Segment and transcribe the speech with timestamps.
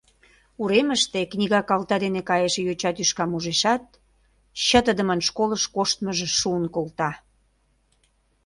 [0.61, 3.83] Уремыште книга калта дене кайыше йоча тӱшкам ужешат,
[4.65, 7.09] чытыдымын школыш коштмыжо шуын колта.